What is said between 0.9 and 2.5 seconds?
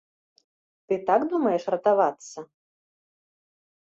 так думаеш ратавацца?